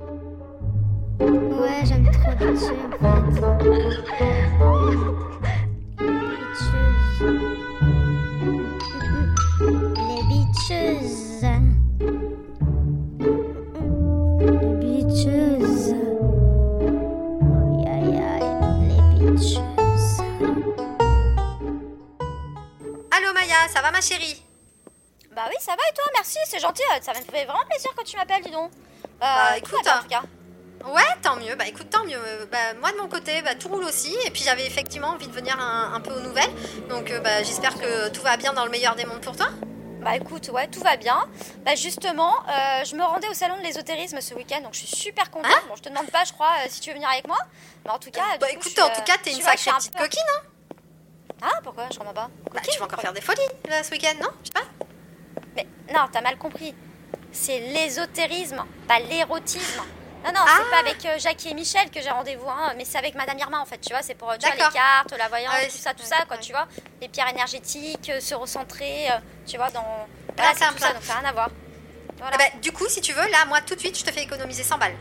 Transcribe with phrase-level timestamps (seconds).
[0.00, 3.40] Ouais, j'aime trop bitcher en fait.
[9.98, 10.80] Les bitches.
[14.40, 15.26] Les bitches.
[17.86, 18.52] Aïe aïe aïe,
[18.88, 19.58] les bitches.
[23.10, 24.42] Allô Maya, ça va ma chérie?
[25.36, 28.04] Bah oui, ça va et toi, merci, c'est gentil, ça me fait vraiment plaisir quand
[28.04, 28.70] tu m'appelles, dis donc.
[29.22, 29.98] Euh, Bah, écoute, bien, hein.
[29.98, 30.22] en tout cas.
[30.88, 31.54] Ouais, tant mieux.
[31.56, 32.18] Bah écoute, tant mieux.
[32.50, 34.16] Bah, moi de mon côté, bah, tout roule aussi.
[34.24, 36.50] Et puis j'avais effectivement envie de venir un, un peu aux nouvelles.
[36.88, 39.48] Donc euh, bah, j'espère que tout va bien dans le meilleur des mondes pour toi.
[40.00, 41.28] Bah écoute, ouais, tout va bien.
[41.66, 44.96] Bah justement, euh, je me rendais au salon de l'ésotérisme ce week-end, donc je suis
[44.96, 45.52] super contente.
[45.54, 47.36] Hein bon, je te demande pas, je crois, euh, si tu veux venir avec moi.
[47.84, 49.94] Mais en tout cas, bah coup, écoute, je en tout cas, t'es une sacrée petite
[49.94, 50.22] coquine.
[50.34, 50.68] Hein
[51.42, 51.88] Ah, pourquoi?
[51.92, 52.30] Je comprends pas.
[52.54, 54.28] bah, tu vas encore faire des folies là, ce week-end, non?
[54.42, 54.86] Je sais pas.
[55.56, 56.74] Mais non, t'as mal compris.
[57.32, 59.82] C'est l'ésotérisme, pas l'érotisme.
[60.24, 60.58] Non, non, Ah.
[60.58, 63.38] c'est pas avec euh, Jackie et Michel que j'ai rendez-vous, hein, mais c'est avec Madame
[63.38, 65.68] Irma en fait, tu vois, c'est pour euh, tu vois, les cartes, la voyance, Ouais,
[65.68, 66.42] tout ça, tout ouais, ça, quoi, ouais.
[66.42, 66.66] tu vois,
[67.00, 69.14] les pierres énergétiques, euh, se recentrer, euh,
[69.46, 69.82] tu vois, dans.
[70.36, 70.92] Voilà, Ah, c'est tout ça.
[70.92, 71.48] donc ça n'a rien à voir.
[72.18, 72.36] Voilà.
[72.38, 74.22] Ah bah, du coup, si tu veux, là, moi tout de suite, je te fais
[74.24, 74.96] économiser 100 balles.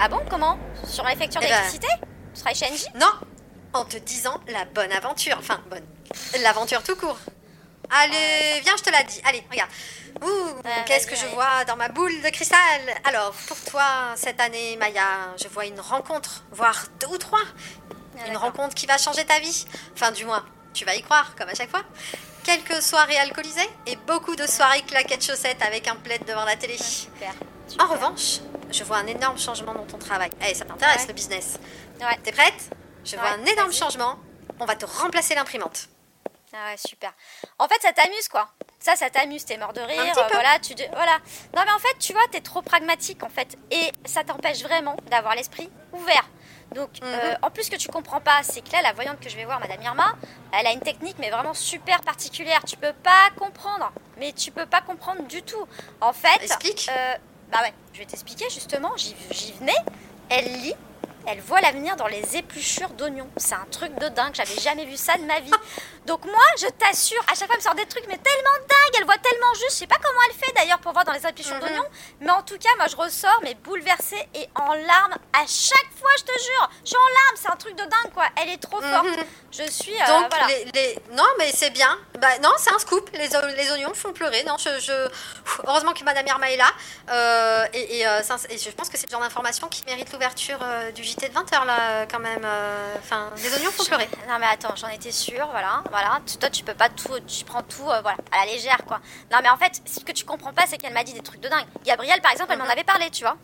[0.00, 0.58] Ah bon, comment?
[0.86, 1.88] Sur les factures Eh ben- d'électricité?
[2.34, 3.12] Tu chez Engie Non
[3.74, 5.36] En te disant la bonne aventure.
[5.38, 5.84] Enfin, bonne.
[6.42, 7.18] L'aventure tout court.
[7.90, 9.20] Allez, viens, je te la dis.
[9.24, 9.70] Allez, regarde.
[10.22, 10.26] Ouh,
[10.64, 12.58] Ouais, qu'est-ce que je vois dans ma boule de cristal?
[13.04, 17.42] Alors, pour toi, cette année, Maya, je vois une rencontre, voire deux ou trois.
[18.18, 19.66] Ah, une rencontre qui va changer ta vie.
[19.94, 21.82] Enfin, du moins, tu vas y croire, comme à chaque fois.
[22.44, 26.76] Quelques soirées alcoolisées et beaucoup de soirées claquettes chaussettes avec un plaid devant la télé.
[26.78, 27.32] Super.
[27.80, 28.38] En revanche,
[28.70, 30.30] je vois un énorme changement dans ton travail.
[30.48, 31.08] Eh, ça t'intéresse Ouais.
[31.08, 31.58] le business
[32.00, 32.18] Ouais.
[32.22, 32.70] T'es prête?
[33.04, 34.18] Je vois un énorme changement.
[34.60, 35.88] On va te remplacer l'imprimante.
[36.56, 37.12] Ah ouais, super.
[37.58, 38.48] En fait, ça t'amuse, quoi.
[38.78, 40.74] Ça, ça t'amuse, t'es mort de rire, euh, voilà, tu...
[40.74, 41.18] de- Voilà.
[41.56, 43.56] Non, mais en fait, tu vois, t'es trop pragmatique, en fait.
[43.70, 46.28] Et ça t'empêche vraiment d'avoir l'esprit ouvert.
[46.74, 47.08] Donc, Mhm.
[47.08, 49.44] euh, en plus, que tu comprends pas, c'est que là, la voyante que je vais
[49.44, 50.12] voir, Madame Irma,
[50.52, 52.62] elle a une technique, mais vraiment super particulière.
[52.66, 53.92] Tu peux pas comprendre.
[54.18, 55.66] Mais tu peux pas comprendre du tout.
[56.00, 56.42] En fait...
[56.42, 56.88] Explique.
[56.90, 57.14] euh,
[57.50, 58.92] bah ouais, je vais t'expliquer, justement.
[58.96, 59.74] J'y venais.
[60.30, 60.74] Elle lit
[61.26, 63.28] elle voit l'avenir dans les épluchures d'oignons.
[63.36, 65.50] C'est un truc de dingue, j'avais jamais vu ça de ma vie.
[66.06, 68.94] Donc moi, je t'assure, à chaque fois elle me sort des trucs mais tellement dingues,
[68.98, 71.26] elle voit tellement juste, je sais pas comment elle fait d'ailleurs pour voir dans les
[71.26, 71.60] épluchures Mhm.
[71.60, 71.84] d'oignons,
[72.20, 76.10] mais en tout cas, moi je ressors mais bouleversée et en larmes à chaque fois,
[76.18, 76.70] je te jure.
[76.84, 78.24] Je suis en larmes, c'est un truc de dingue quoi.
[78.42, 79.04] Elle est trop forte.
[79.06, 79.24] Mhm.
[79.50, 80.46] Je suis euh, Donc, voilà.
[80.48, 81.96] les, les- non, mais c'est bien.
[82.18, 83.08] Bah, non, c'est un scoop.
[83.14, 84.42] Les, les oignons font pleurer.
[84.42, 85.08] Non, je,
[85.66, 86.70] Heureusement que Madame Irma est là.
[87.10, 88.20] Euh, et, et, euh,
[88.50, 90.58] et je pense que c'est le genre d'information qui mérite l'ouverture
[90.94, 92.42] du JT de 20h, là, quand même.
[92.44, 94.08] Euh, Enfin, les oignons font pleurer.
[94.28, 96.20] Non mais attends, j'en étais sûre, voilà, voilà.
[96.40, 98.98] Toi tu peux pas tout, tu prends tout, euh, voilà, à la légère quoi.
[99.30, 101.40] Non mais en fait, ce que tu comprends pas, c'est qu'elle m'a dit des trucs
[101.40, 101.66] de dingue.
[101.84, 102.70] Gabrielle par exemple, elle m'en Mhm.
[102.70, 103.36] avait parlé, tu vois.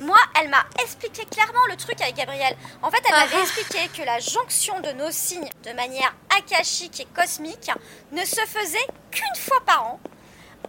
[0.00, 2.56] Moi, elle m'a expliqué clairement le truc avec Gabrielle.
[2.82, 3.20] En fait, elle Ah.
[3.20, 7.70] m'avait expliqué que la jonction de nos signes de manière akashique et cosmique
[8.12, 10.00] ne se faisait qu'une fois par an,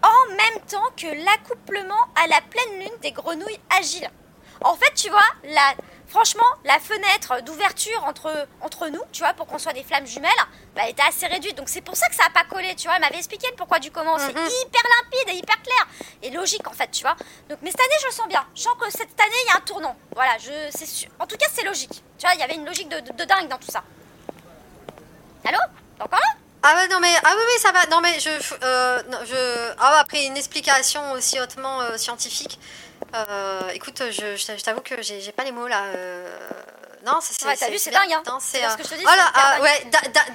[0.04, 4.10] en même temps que l'accouplement à la pleine lune des grenouilles agiles.
[4.62, 5.74] En fait, tu vois, la,
[6.08, 10.32] franchement, la fenêtre d'ouverture entre, entre nous, tu vois, pour qu'on soit des flammes jumelles,
[10.76, 11.56] bah, elle était assez réduite.
[11.56, 12.96] Donc c'est pour ça que ça n'a pas collé, tu vois.
[12.96, 14.18] Elle m'avait expliqué le pourquoi du comment.
[14.18, 15.88] C'est hyper limpide et hyper clair.
[16.24, 17.16] Et logique, en fait, tu vois.
[17.50, 18.46] Donc, mais cette année, je le sens bien.
[18.56, 19.96] Je sens que cette année, il y a un tournant.
[20.16, 21.08] Voilà, je, c'est.
[21.20, 22.04] En tout cas, c'est logique.
[22.18, 23.84] Tu vois, il y avait une logique de, de- de dingue dans tout ça.
[25.46, 25.58] Allô?
[25.98, 26.34] T'es encore là?
[26.64, 27.14] Ah ouais, non, mais.
[27.24, 27.86] Ah oui, oui, ça va.
[27.88, 28.30] Non, mais je.
[28.64, 32.60] euh, non, je ah, après une explication aussi hautement euh, scientifique.
[33.16, 35.84] Euh, écoute, je, je t'avoue que j'ai pas les mots là.
[35.86, 36.38] euh,
[37.06, 37.46] Non, c'est.
[37.46, 38.24] Ouais, t'as vu, c'est dingue, hein.
[38.28, 39.86] Non, C'est euh, que je te dis, Voilà, ah, ouais,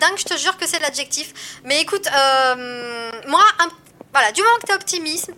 [0.01, 1.33] dingue, je te jure que c'est l'adjectif.
[1.65, 2.09] Mais écoute,
[3.27, 3.69] moi, un-
[4.13, 5.31] voilà, du moment que t'es optimiste,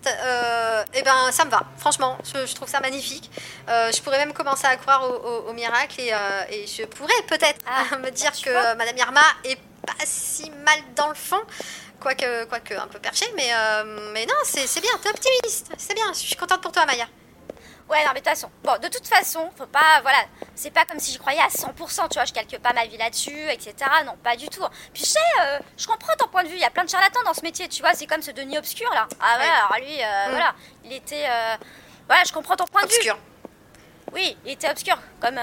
[0.94, 1.62] eh ben, ça me va.
[1.78, 3.30] Franchement, je, je trouve ça magnifique.
[3.68, 6.12] Je pourrais même commencer à croire au, au- au miracle et,
[6.50, 8.74] et je pourrais peut-être Ah, me dire tu que.
[8.76, 11.40] Madame Irma est pas si mal dans le fond.
[12.00, 15.68] Quoique, quoique un peu perché, mais, euh, mais non, c'est bien, t'es optimiste.
[15.78, 17.06] C'est bien, je suis contente pour toi, Maya.
[17.88, 20.16] Ouais, non, mais de toute façon, bon, de toute façon, faut pas, voilà,
[20.54, 22.96] c'est pas comme si j'y croyais à 100%, tu vois, je calcule pas ma vie
[22.96, 23.74] là-dessus, etc.
[24.06, 24.64] Non, pas du tout.
[24.94, 26.88] Puis je sais, euh, je comprends ton point de vue, il y a plein de
[26.88, 29.06] charlatans dans ce métier, tu vois, c'est comme ce Denis Obscur là.
[29.20, 30.30] Ah ouais, alors lui, euh, Mm.
[30.30, 30.54] voilà,
[30.84, 31.56] il était, euh,
[32.06, 32.94] voilà, je comprends ton point de vue.
[32.96, 33.18] Obscur.
[34.14, 35.38] Oui, il était obscur, comme,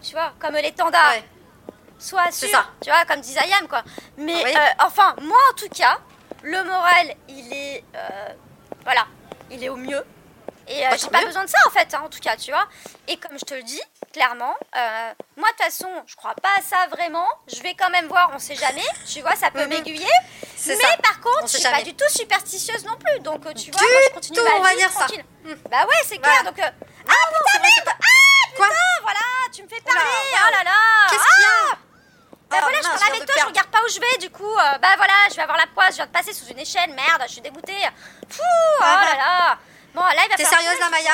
[0.00, 1.10] tu vois, comme l'étendard.
[1.12, 1.24] Ouais.
[1.98, 2.66] Sois C'est sûr, ça.
[2.80, 3.82] tu vois, comme disait Ayam, quoi.
[4.16, 4.54] Mais, Oui.
[4.78, 5.98] enfin, moi, en tout cas,
[6.42, 7.84] le moral, il est,
[8.84, 9.06] voilà,
[9.50, 10.04] il est au mieux.
[10.70, 12.64] Et euh, j'ai pas besoin de ça en fait, hein, en tout cas, tu vois.
[13.08, 13.80] Et comme je te le dis,
[14.12, 17.26] clairement, euh, moi de toute façon, je crois pas à ça vraiment.
[17.52, 18.86] Je vais quand même voir, on sait jamais.
[19.12, 20.06] Tu vois, ça peut m'aiguiller.
[20.66, 20.96] Mais ça.
[21.02, 23.18] par contre, je suis pas du tout superstitieuse non plus.
[23.20, 25.24] Donc euh, tu vois, moi, je continue tout, ma dire tranquille.
[25.44, 25.54] Ça.
[25.68, 26.44] Bah ouais, c'est clair.
[26.44, 28.66] Donc, euh, ah non, putain, merde Ah Quoi
[29.02, 29.20] voilà,
[29.52, 30.00] tu me fais parler.
[30.00, 30.70] Oh là là.
[31.10, 31.78] Qu'est-ce ah qu'il y a ah.
[32.48, 34.54] bah oh, voilà, je parle avec toi, je regarde pas où je vais, du coup,
[34.54, 37.22] bah voilà, je vais avoir la poisse, je viens de passer sous une échelle, merde,
[37.26, 37.88] je suis dégoûtée.
[38.28, 39.58] Fou, oh là là.
[39.94, 41.12] Bon, là, il va T'es sérieuse je- Maya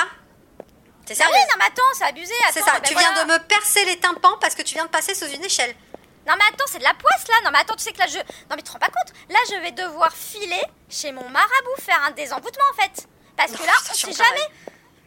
[1.07, 2.35] T'es Bah oui, sérieuse non, mais attends, c'est abusé.
[2.53, 3.13] C'est ça, tu voilà.
[3.13, 5.75] viens de me percer les tympans parce que tu viens de passer sous une échelle.
[6.27, 7.35] Non, mais attends, c'est de la poisse là.
[7.45, 8.19] Non, mais attends, tu sais que là, je.
[8.19, 11.81] Non, mais tu te rends pas compte Là, je vais devoir filer chez mon marabout
[11.81, 13.07] faire un désenvoûtement en fait.
[13.37, 14.49] Parce que là, on sait jamais.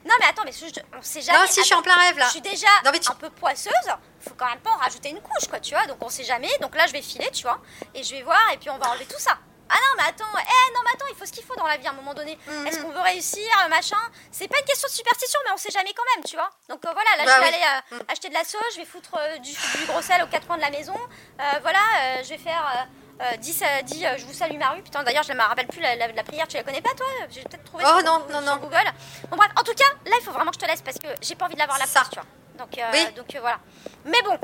[0.05, 1.37] Non, mais attends, mais je- on sait jamais.
[1.39, 2.25] Non, si, je suis en plein rêve là.
[2.27, 3.73] Je suis déjà Non, mais tu- un peu poisseuse.
[4.21, 5.85] Faut quand même pas en rajouter une couche, quoi, tu vois.
[5.87, 6.49] Donc on sait jamais.
[6.61, 7.59] Donc là, je vais filer, tu vois.
[7.93, 9.37] Et je vais voir, et puis on va enlever tout ça.
[9.69, 11.77] Ah non, mais attends, eh non, mais attends, il faut ce qu'il faut dans la
[11.77, 12.37] vie à un moment donné.
[12.47, 12.67] Mhm.
[12.67, 13.97] Est-ce qu'on veut réussir, machin?
[14.31, 16.49] C'est pas une question de superstition, mais on sait jamais quand même, tu vois.
[16.69, 17.55] Donc euh, voilà, là, Bah je vais oui.
[17.55, 20.27] aller euh, acheter de la sauce, je vais foutre euh, du, du gros sel aux
[20.27, 20.95] quatre coins de la maison.
[20.95, 22.65] Euh, voilà, euh, je vais faire.
[22.77, 22.83] euh,
[23.21, 24.81] euh, 10, euh, 10, euh, je vous salue Maru.
[24.81, 26.47] Putain, d'ailleurs, je ne me rappelle plus la, la- la prière.
[26.47, 27.05] Tu la connais pas, toi?
[27.29, 28.55] J'ai peut-être trouvé Oh sur, non, non, sur non.
[28.61, 28.89] Google.
[29.29, 31.07] Bon, bref, en tout cas, là, il faut vraiment que je te laisse parce que
[31.21, 32.25] j'ai pas envie de l'avoir la place, tu vois.
[32.57, 33.11] Donc, Oui.
[33.17, 33.59] donc voilà.
[34.05, 34.39] Mais bon,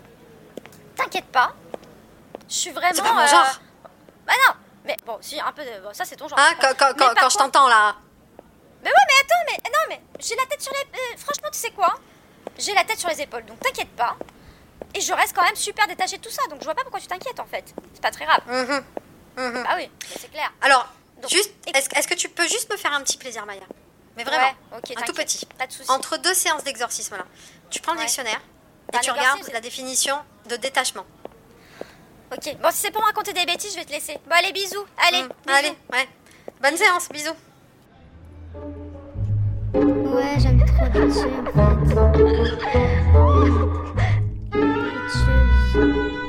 [0.96, 1.54] t'inquiète pas.
[2.50, 3.02] Je suis vraiment.
[3.02, 3.60] Pas mon genre.
[4.28, 4.54] Bah non,
[4.86, 5.64] mais bon, si, un peu.
[5.64, 6.40] de- bon, ça, c'est ton genre.
[6.40, 7.96] Hein, quand, quand- quand- je t'entends là.
[8.84, 10.80] mais ouais, mais attends, mais non, mais j'ai la tête sur les.
[11.00, 11.96] euh, franchement, tu sais quoi?
[12.58, 14.16] J'ai la tête sur les épaules, donc t'inquiète pas.
[14.94, 17.00] Et je reste quand même super détachée de tout ça, donc je vois pas pourquoi
[17.02, 17.74] tu t'inquiètes en fait.
[17.94, 18.42] C'est pas très grave.
[18.48, 18.84] Mhm.
[19.38, 19.64] Mhm.
[19.64, 19.90] Bah oui,
[20.20, 20.52] c'est clair.
[20.62, 20.88] Alors,
[21.22, 23.62] Donc, juste, est-ce que tu peux juste me faire un petit plaisir, Maya?
[24.16, 25.46] Mais vraiment, Ouais, un tout petit.
[25.58, 25.92] Pas de soucis.
[25.92, 27.26] Entre deux séances d'exorcisme là,
[27.70, 28.06] tu prends le Ouais.
[28.06, 28.40] dictionnaire
[28.94, 31.06] et Un tu regardes la définition de détachement.
[32.32, 34.14] Ok, bon, si c'est pour me raconter des bêtises, je vais te laisser.
[34.28, 34.86] Bon, allez, bisous.
[35.08, 35.28] Allez, Mm.
[35.28, 35.58] bisous.
[35.58, 36.08] Allez, ouais.
[36.62, 37.36] Bonne séance, bisous.
[39.74, 42.16] Ouais, j'aime trop bitcher en fait.